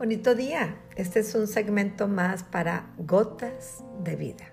[0.00, 0.76] Bonito día.
[0.96, 4.46] Este es un segmento más para Gotas de Vida.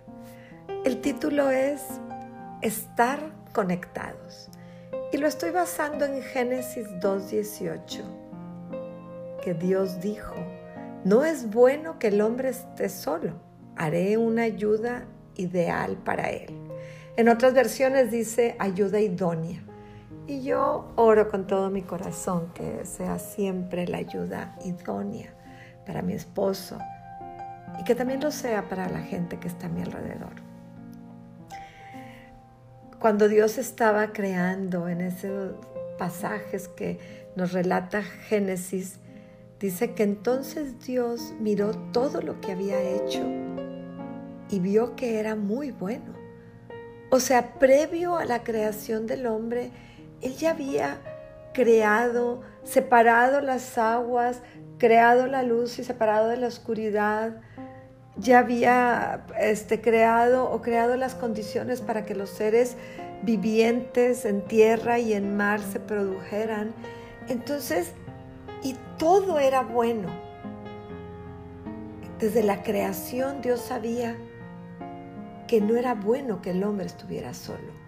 [0.84, 1.81] El título es
[2.62, 4.49] Estar conectados.
[5.13, 8.04] Y lo estoy basando en Génesis 2.18,
[9.41, 10.36] que Dios dijo,
[11.05, 13.32] no es bueno que el hombre esté solo,
[13.77, 15.05] haré una ayuda
[15.36, 16.59] ideal para él.
[17.16, 19.64] En otras versiones dice ayuda idónea.
[20.27, 25.36] Y yo oro con todo mi corazón que sea siempre la ayuda idónea
[25.87, 26.77] para mi esposo
[27.79, 30.33] y que también lo sea para la gente que está a mi alrededor.
[33.00, 35.55] Cuando Dios estaba creando en esos
[35.97, 37.00] pasajes que
[37.36, 39.00] nos relata Génesis,
[39.59, 43.23] dice que entonces Dios miró todo lo que había hecho
[44.50, 46.14] y vio que era muy bueno.
[47.09, 49.72] O sea, previo a la creación del hombre,
[50.22, 51.00] Él ya había
[51.53, 54.42] creado, separado las aguas,
[54.78, 57.42] creado la luz y separado de la oscuridad,
[58.17, 62.75] ya había este, creado o creado las condiciones para que los seres
[63.22, 66.73] vivientes en tierra y en mar se produjeran.
[67.28, 67.94] Entonces,
[68.64, 70.09] y todo era bueno.
[72.20, 74.16] Desde la creación Dios sabía
[75.48, 77.87] que no era bueno que el hombre estuviera solo.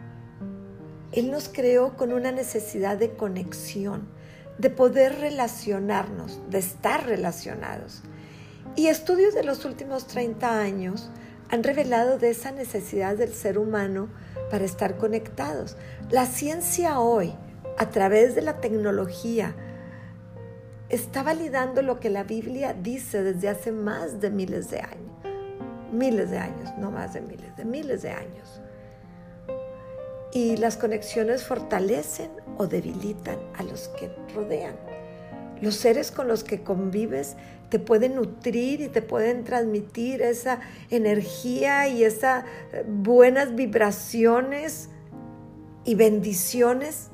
[1.11, 4.07] Él nos creó con una necesidad de conexión
[4.59, 8.03] de poder relacionarnos, de estar relacionados.
[8.75, 11.09] Y estudios de los últimos 30 años
[11.49, 14.09] han revelado de esa necesidad del ser humano
[14.52, 15.77] para estar conectados.
[16.11, 17.33] La ciencia hoy,
[17.77, 19.55] a través de la tecnología,
[20.89, 25.09] está validando lo que la Biblia dice desde hace más de miles de años.
[25.93, 28.61] Miles de años, no más de miles, de miles de años.
[30.31, 34.75] Y las conexiones fortalecen o debilitan a los que rodean.
[35.61, 37.36] Los seres con los que convives
[37.69, 40.59] te pueden nutrir y te pueden transmitir esa
[40.89, 44.89] energía y esas eh, buenas vibraciones
[45.83, 47.09] y bendiciones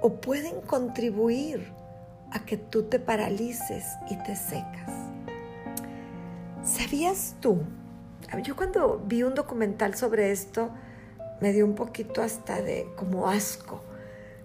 [0.00, 1.72] o pueden contribuir
[2.30, 4.90] a que tú te paralices y te secas.
[6.62, 7.62] ¿Sabías tú?
[8.42, 10.70] Yo cuando vi un documental sobre esto
[11.44, 13.82] me dio un poquito hasta de como asco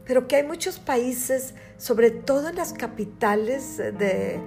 [0.09, 4.41] pero que hay muchos países, sobre todo en las capitales de,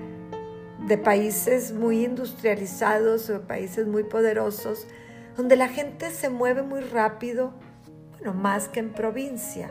[1.05, 4.89] países muy industrializados o países muy poderosos,
[5.37, 7.53] donde la gente se mueve muy rápido,
[8.11, 9.71] bueno, más que en provincia.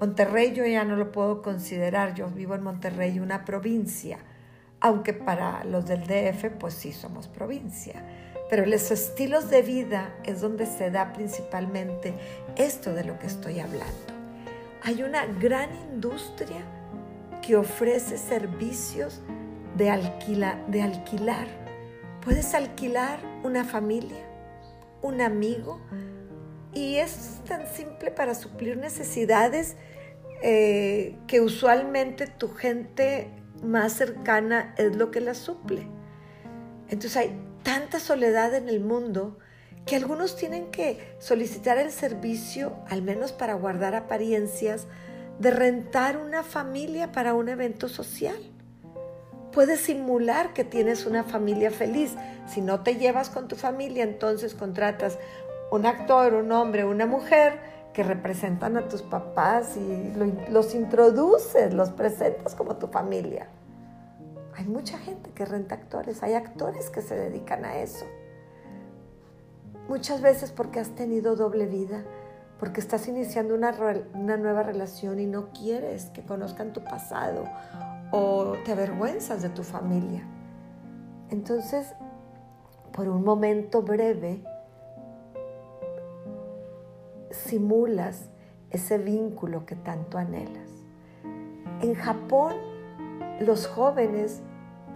[0.00, 4.16] Monterrey yo ya no lo puedo considerar, yo vivo en Monterrey, una provincia,
[4.80, 8.04] aunque para los del DF pues sí somos provincia.
[8.48, 12.14] Pero los estilos de vida es donde se da principalmente
[12.56, 14.16] esto de lo que estoy hablando
[14.86, 16.62] hay una gran industria
[17.42, 19.20] que ofrece servicios
[19.76, 19.86] de,
[20.68, 21.48] de alquilar.
[22.24, 24.24] Puedes alquilar una familia,
[25.02, 25.80] un amigo,
[26.72, 29.76] y es tan simple para suplir necesidades
[30.40, 33.30] eh, que usualmente tu gente
[33.62, 35.88] más cercana es lo que la suple.
[36.88, 39.38] Entonces hay tanta soledad en el mundo
[39.86, 44.86] que algunos tienen que solicitar el servicio, al menos para guardar apariencias,
[45.38, 48.36] de rentar una familia para un evento social.
[49.52, 52.14] Puedes simular que tienes una familia feliz.
[52.46, 55.18] Si no te llevas con tu familia, entonces contratas
[55.70, 57.58] un actor, un hombre, una mujer
[57.96, 60.12] que representan a tus papás y
[60.50, 63.46] los introduces, los presentas como tu familia.
[64.54, 68.04] Hay mucha gente que renta actores, hay actores que se dedican a eso.
[69.88, 72.04] Muchas veces porque has tenido doble vida,
[72.60, 73.74] porque estás iniciando una,
[74.12, 77.44] una, nueva relación y no quieres que conozcan tu pasado
[78.12, 80.22] o te avergüenzas de tu familia.
[81.30, 81.94] Entonces,
[82.92, 84.44] por un momento breve,
[87.36, 88.28] simulas
[88.70, 90.70] ese vínculo que tanto anhelas.
[91.80, 92.54] En Japón,
[93.40, 94.42] los jóvenes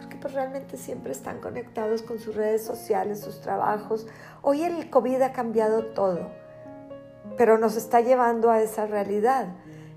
[0.01, 4.07] porque pues realmente siempre están conectados con sus redes sociales, sus trabajos.
[4.41, 6.31] Hoy el COVID ha cambiado todo,
[7.37, 9.49] pero nos está llevando a esa realidad.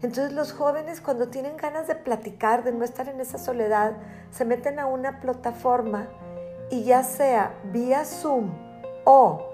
[0.02, 3.94] Entonces los jóvenes cuando tienen ganas de platicar, de no estar en esa soledad,
[4.32, 6.10] se meten a una plataforma
[6.70, 8.52] y ya sea vía Zoom
[9.06, 9.53] o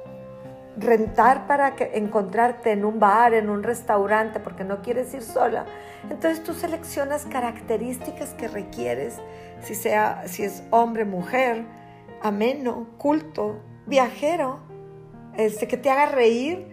[0.77, 5.65] rentar para que, encontrarte en un bar, en un restaurante, porque no quieres ir sola.
[6.09, 9.15] Entonces tú seleccionas características que requieres,
[9.61, 11.65] si, sea, si es hombre, mujer,
[12.21, 14.59] ameno, culto, viajero,
[15.37, 16.67] este, que te haga reír,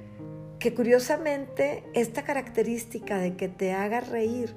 [0.58, 4.54] que curiosamente esta característica de que te haga reír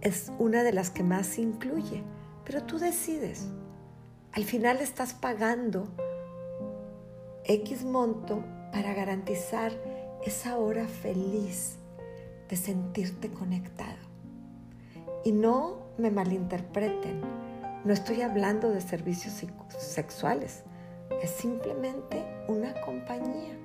[0.00, 2.02] es una de las que más incluye,
[2.44, 3.48] pero tú decides.
[4.32, 5.86] al final estás pagando
[7.44, 8.42] X monto
[8.74, 9.70] para garantizar
[10.26, 11.76] esa hora feliz
[12.48, 14.02] de sentirte conectado.
[15.24, 17.20] Y no me malinterpreten,
[17.84, 19.44] no estoy hablando de servicios
[19.78, 20.64] sexuales,
[21.22, 23.56] es simplemente una compañía.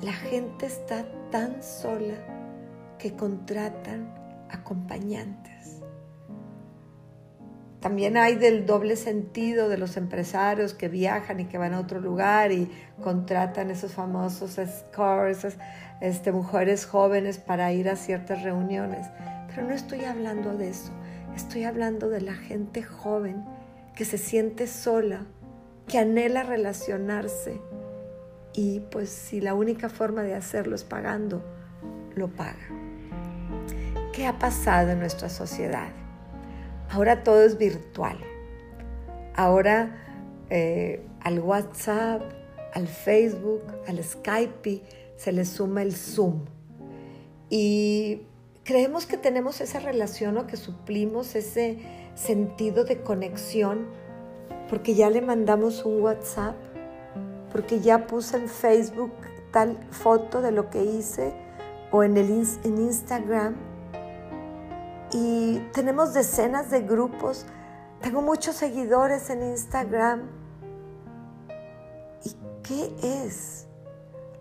[0.00, 2.16] La gente está tan sola
[2.98, 4.08] que contratan
[4.48, 5.77] acompañantes.
[7.80, 12.00] También hay del doble sentido de los empresarios que viajan y que van a otro
[12.00, 12.70] lugar y
[13.02, 15.56] contratan esos famosos escorts,
[16.00, 19.06] este, mujeres jóvenes para ir a ciertas reuniones.
[19.48, 20.92] Pero no estoy hablando de eso.
[21.36, 23.44] Estoy hablando de la gente joven
[23.94, 25.26] que se siente sola,
[25.86, 27.60] que anhela relacionarse
[28.54, 31.44] y pues si la única forma de hacerlo es pagando,
[32.16, 32.66] lo paga.
[34.12, 35.90] ¿Qué ha pasado en nuestra sociedad?
[36.90, 38.18] Ahora todo es virtual.
[39.34, 39.96] Ahora
[40.50, 42.22] eh, al WhatsApp,
[42.74, 44.82] al Facebook, al Skype
[45.16, 46.44] se le suma el Zoom.
[47.50, 48.22] Y
[48.64, 51.78] creemos que tenemos esa relación o que suplimos ese
[52.14, 53.86] sentido de conexión
[54.68, 56.56] porque ya le mandamos un WhatsApp,
[57.50, 59.12] porque ya puse en Facebook
[59.50, 61.32] tal foto de lo que hice
[61.90, 62.30] o en, el,
[62.64, 63.56] en Instagram
[65.12, 67.46] y tenemos decenas de grupos.
[68.00, 70.22] Tengo muchos seguidores en Instagram.
[72.24, 73.66] ¿Y qué es?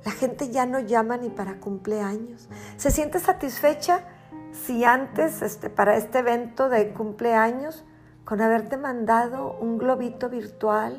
[0.06, 2.48] La gente ya no llama ni para cumpleaños.
[2.78, 4.02] ¿Se siente satisfecha
[4.52, 7.84] si antes, este, para este evento de cumpleaños,
[8.26, 10.98] con haberte mandado un globito virtual,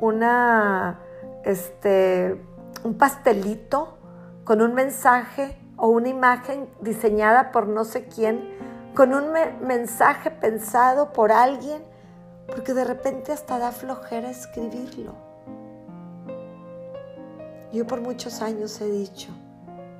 [0.00, 1.00] una,
[1.44, 2.44] este,
[2.84, 3.98] un pastelito
[4.44, 8.56] con un mensaje o una imagen diseñada por no sé quién,
[8.94, 9.32] con un
[9.62, 11.82] mensaje pensado por alguien,
[12.48, 15.14] porque de repente hasta da flojera escribirlo.
[17.72, 19.30] Yo por muchos años he dicho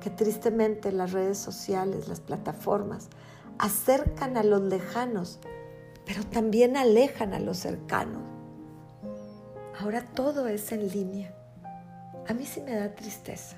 [0.01, 3.07] que tristemente las redes sociales, las plataformas,
[3.57, 5.39] acercan a los lejanos,
[6.05, 8.23] pero también alejan a los cercanos.
[9.79, 11.33] Ahora todo es en línea.
[12.27, 13.55] A mí sí me da tristeza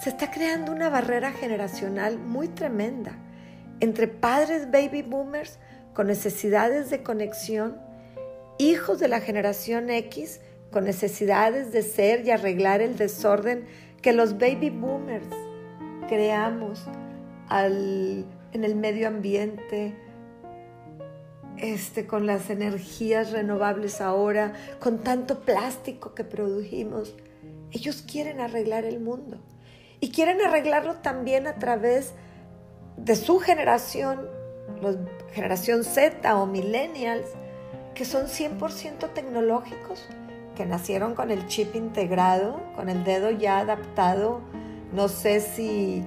[0.00, 3.18] se está creando una barrera generacional muy tremenda
[3.80, 5.58] entre padres baby boomers
[5.92, 7.78] con necesidades de conexión,
[8.58, 10.40] hijos de la generación X
[10.72, 13.66] con necesidades de ser y arreglar el desorden
[14.00, 15.28] que los baby boomers
[16.08, 16.86] creamos
[17.50, 19.94] en el medio ambiente,
[21.58, 27.14] este, con las energías renovables ahora, con tanto plástico que produjimos.
[27.72, 29.40] Ellos quieren arreglar el mundo
[30.00, 32.14] y quieren arreglarlo también a través
[32.96, 34.28] de su generación,
[34.82, 34.96] la
[35.32, 37.26] generación Z o millennials,
[37.94, 40.08] que son 100% tecnológicos,
[40.56, 44.40] que nacieron con el chip integrado, con el dedo ya adaptado.
[44.92, 46.04] No sé si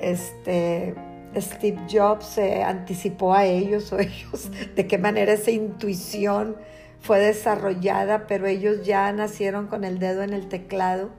[0.00, 0.94] este,
[1.36, 6.56] Steve Jobs se anticipó a ellos o ellos, de qué manera esa intuición
[7.00, 11.10] fue desarrollada, pero ellos ya nacieron con el dedo en el teclado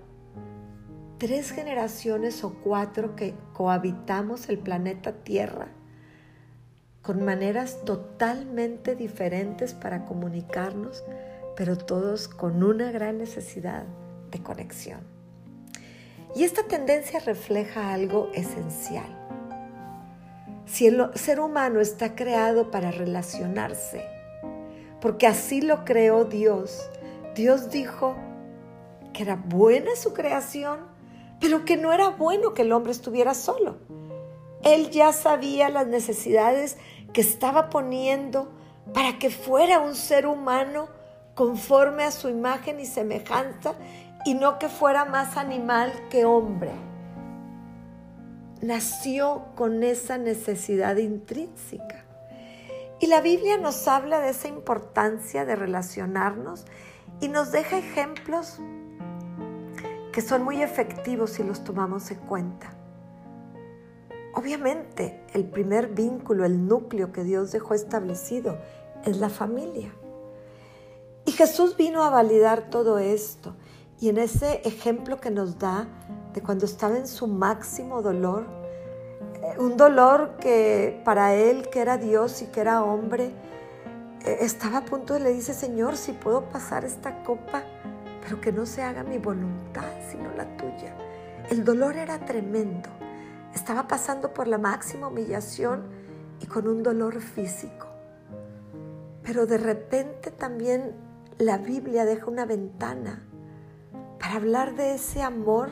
[1.19, 5.68] tres generaciones o cuatro que cohabitamos el planeta Tierra
[7.02, 11.04] con maneras totalmente diferentes para comunicarnos,
[11.56, 13.83] pero todos con una gran necesidad
[14.31, 15.02] de conexión.
[16.35, 19.18] Y esta tendencia refleja algo esencial.
[20.66, 24.06] Si el ser humano está creado para relacionarse,
[25.02, 26.90] porque así lo creó Dios,
[27.35, 28.16] Dios dijo
[29.14, 30.98] que era buena su creación
[31.40, 33.78] pero que no era bueno que el hombre estuviera solo.
[34.64, 36.78] Él ya sabía las necesidades
[37.14, 38.52] que estaba poniendo
[38.94, 40.88] para que fuera un ser humano
[41.36, 43.74] conforme a su imagen y semejanza
[44.26, 46.72] y no que fuera más animal que hombre.
[48.62, 52.04] Nació con esa necesidad intrínseca.
[53.00, 56.66] Y la Biblia nos habla de esa importancia de relacionarnos
[57.22, 58.60] y nos deja ejemplos
[60.11, 62.73] que son muy efectivos si los tomamos en cuenta.
[64.33, 68.57] Obviamente, el primer vínculo, el núcleo que Dios dejó establecido
[69.06, 69.92] es la familia.
[71.25, 73.56] Y Jesús vino a validar todo esto.
[73.99, 75.87] Y en ese ejemplo que nos da
[76.33, 78.45] de cuando estaba en su máximo dolor,
[79.44, 83.31] eh, un dolor que para él, que era Dios y que era hombre,
[84.25, 87.63] eh, estaba a punto de le dice, Señor, si puedo pasar esta copa,
[88.21, 90.95] pero que no se haga mi voluntad, sino la tuya.
[91.49, 92.89] El dolor era tremendo.
[93.54, 95.83] Estaba pasando por la máxima humillación
[96.39, 97.87] y con un dolor físico.
[99.23, 100.95] pero de repente también
[101.37, 103.21] la Biblia deja una ventana
[104.19, 105.69] para hablar de ese amor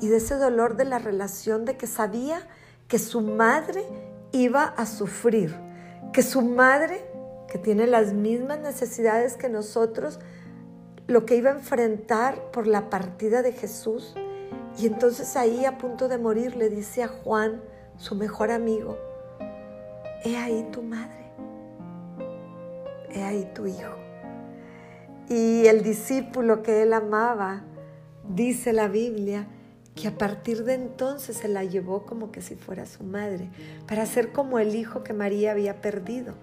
[0.00, 2.46] y de ese dolor de la relación de que sabía
[2.88, 3.82] que su madre
[4.32, 5.54] iba a sufrir,
[6.12, 7.04] que su madre,
[7.48, 10.20] que tiene las mismas necesidades que nosotros,
[11.12, 14.14] lo que iba a enfrentar por la partida de Jesús.
[14.78, 17.60] Y entonces ahí a punto de morir le dice a Juan,
[17.98, 18.96] su mejor amigo,
[20.24, 21.30] he ahí tu madre,
[23.10, 23.96] he ahí tu hijo.
[25.28, 27.62] Y el discípulo que él amaba,
[28.28, 29.46] dice la Biblia,
[29.94, 33.50] que a partir de entonces se la llevó como que si fuera su madre,
[33.86, 36.34] para ser como el hijo que María había perdido.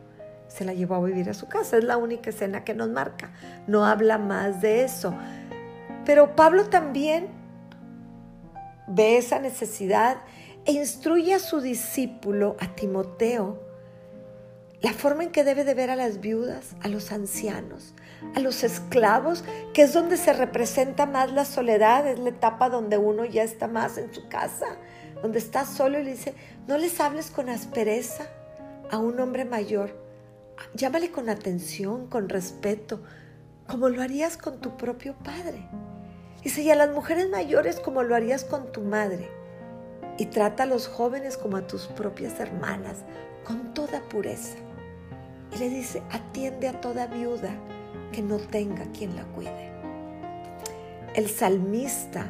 [0.50, 3.32] Se la llevó a vivir a su casa, es la única escena que nos marca,
[3.68, 5.16] no habla más de eso.
[6.06, 7.28] Pero Pablo también
[8.88, 10.18] ve esa necesidad
[10.66, 13.70] e instruye a su discípulo, a Timoteo,
[14.82, 17.94] la forma en que debe de ver a las viudas, a los ancianos,
[18.36, 22.98] a los esclavos, que es donde se representa más la soledad, es la etapa donde
[22.98, 24.68] uno ya está más en su casa,
[25.22, 26.34] donde está solo y le dice,
[26.68, 28.28] no les hables con aspereza
[28.90, 29.94] a un hombre mayor,
[30.74, 33.02] llámale con atención, con respeto,
[33.68, 35.68] como lo harías con tu propio padre.
[36.44, 39.30] Dice, y a las mujeres mayores como lo harías con tu madre.
[40.18, 43.04] Y trata a los jóvenes como a tus propias hermanas,
[43.46, 44.58] con toda pureza.
[45.54, 47.52] Y le dice, atiende a toda viuda
[48.12, 49.72] que no tenga quien la cuide.
[51.16, 52.26] El salmista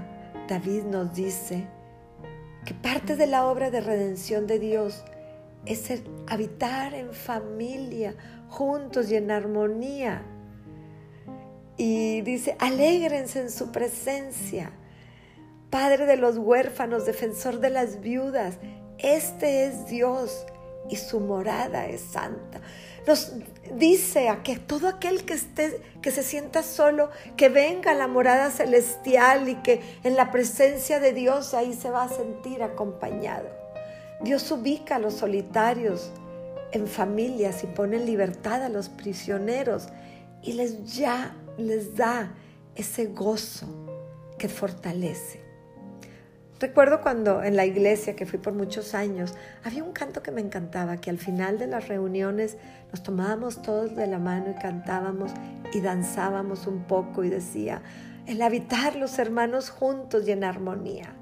[0.47, 1.67] David nos dice
[2.65, 5.03] que parte de la obra de redención de Dios
[5.65, 8.15] es el habitar en familia,
[8.47, 10.23] juntos y en armonía.
[11.77, 14.71] Y dice, alégrense en su presencia.
[15.69, 18.57] Padre de los huérfanos, defensor de las viudas,
[18.97, 20.45] este es Dios
[20.89, 22.59] y su morada es santa
[23.09, 23.33] nos
[23.73, 28.07] dice a que todo aquel que esté, que se sienta solo, que venga a la
[28.07, 33.58] morada celestial y que en la presencia de Dios ahí se va a sentir acompañado.
[34.21, 36.11] Dios ubica a los solitarios
[36.71, 39.87] en familias y pone en libertad a los prisioneros
[40.41, 42.33] y les ya les da
[42.75, 43.67] ese gozo
[44.37, 45.49] que fortalece.
[46.59, 49.33] Recuerdo cuando en la iglesia que fui por muchos años,
[49.63, 52.57] había un canto que me encantaba, que al final de las reuniones
[52.91, 55.31] nos tomábamos todos de la mano y cantábamos
[55.73, 57.81] y danzábamos un poco y decía,
[58.27, 61.15] el habitar los hermanos juntos y en armonía.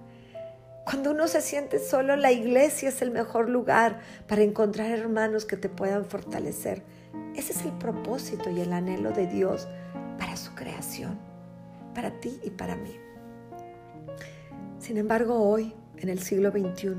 [0.89, 5.57] Cuando uno se siente solo, la iglesia es el mejor lugar para encontrar hermanos que
[5.57, 6.81] te puedan fortalecer.
[7.35, 9.67] Ese es el propósito y el anhelo de Dios
[10.17, 11.19] para su creación,
[11.93, 12.95] para ti y para mí.
[14.79, 16.95] Sin embargo, hoy, en el siglo XXI,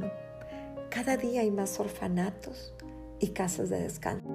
[0.90, 2.75] cada día hay más orfanatos
[3.21, 4.28] y casas de descanso.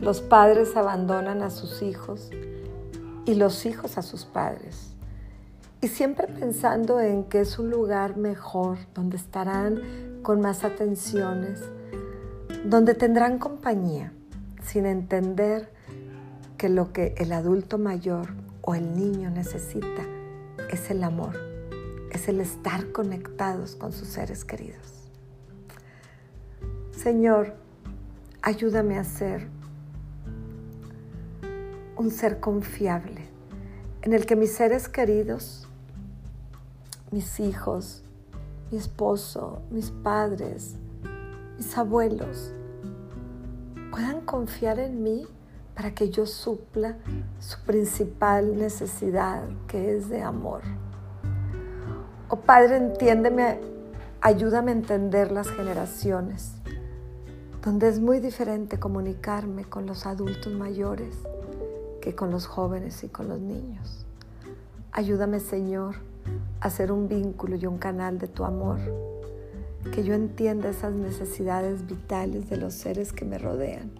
[0.00, 2.30] Los padres abandonan a sus hijos
[3.24, 4.96] y los hijos a sus padres
[5.80, 11.62] y siempre pensando en que es un lugar mejor, donde estarán con más atenciones,
[12.64, 14.12] donde tendrán compañía,
[14.64, 15.70] sin entender
[16.56, 18.30] que lo que el adulto mayor
[18.62, 20.02] o el niño necesita
[20.70, 21.38] es el amor,
[22.10, 25.08] es el estar conectados con sus seres queridos.
[26.90, 27.54] Señor,
[28.42, 29.48] ayúdame a ser
[31.96, 33.28] un ser confiable
[34.02, 35.66] en el que mis seres queridos
[37.10, 38.02] mis hijos,
[38.70, 40.74] mi esposo, mis padres,
[41.56, 42.52] mis abuelos,
[43.90, 45.26] puedan confiar en mí
[45.74, 46.96] para que yo supla
[47.38, 50.62] su principal necesidad, que es de amor.
[52.28, 53.60] Oh Padre, entiéndeme,
[54.20, 56.55] ayúdame a entender las generaciones,
[57.66, 61.16] donde es muy diferente comunicarme con los adultos mayores
[62.00, 64.06] que con los jóvenes y con los niños.
[64.92, 65.96] Ayúdame, Señor,
[66.60, 68.78] hacer un vínculo y un canal de tu amor,
[69.92, 73.90] que yo entienda esas necesidades vitales de los seres que me rodean,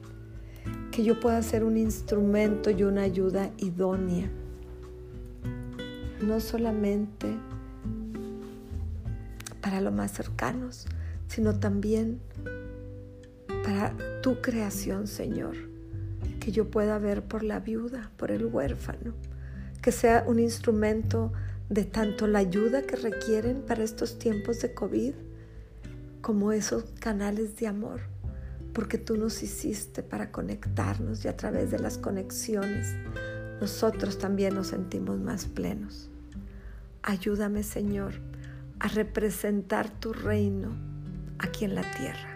[0.93, 4.31] que yo pueda ser un instrumento y una ayuda idónea,
[6.23, 7.37] no solamente
[9.61, 10.87] para los más cercanos,
[11.27, 12.21] sino también
[13.67, 13.93] para
[14.23, 15.57] tu creación, Señor,
[16.39, 19.13] que yo pueda ver por la viuda, por el huérfano,
[19.83, 21.33] que sea un instrumento
[21.69, 25.15] de tanto la ayuda que requieren para estos tiempos de COVID
[26.21, 28.03] como esos canales de amor,
[28.73, 32.95] porque tú nos hiciste para conectarnos y a través de las conexiones
[33.61, 36.09] nosotros también nos sentimos más plenos.
[37.03, 38.15] Ayúdame, Señor,
[38.79, 40.71] a representar tu reino
[41.39, 42.36] aquí en la tierra,